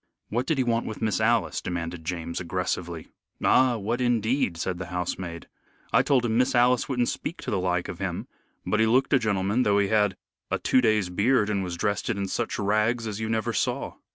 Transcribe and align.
"What 0.29 0.47
did 0.47 0.57
he 0.57 0.63
want 0.63 0.87
with 0.87 0.99
Miss 0.99 1.21
Alice?" 1.21 1.61
demanded 1.61 2.03
James, 2.03 2.39
aggressively. 2.39 3.09
"Ah, 3.43 3.77
what 3.77 4.01
indeed!" 4.01 4.57
said 4.57 4.79
the 4.79 4.87
housemaid. 4.87 5.47
"I 5.93 6.01
told 6.01 6.25
him 6.25 6.39
Miss 6.39 6.55
Alice 6.55 6.89
wouldn't 6.89 7.07
speak 7.09 7.39
to 7.43 7.51
the 7.51 7.59
like 7.59 7.87
of 7.87 7.99
him. 7.99 8.27
But 8.65 8.79
he 8.79 8.87
looked 8.87 9.13
a 9.13 9.19
gentleman, 9.19 9.61
though 9.61 9.77
he 9.77 9.89
had 9.89 10.17
a 10.49 10.57
two 10.57 10.81
days' 10.81 11.09
beard 11.11 11.51
and 11.51 11.63
was 11.63 11.77
dressed 11.77 12.09
in 12.09 12.27
such 12.27 12.57
rags 12.57 13.05
as 13.05 13.19
you 13.19 13.29
never 13.29 13.53
saw." 13.53 13.97